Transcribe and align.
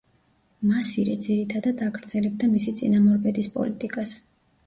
მასირე 0.69 1.17
ძირითადად 1.25 1.83
აგრძელებდა 1.89 2.49
მისი 2.53 2.73
წინამორბედის 2.81 3.51
პოლიტიკას. 3.59 4.15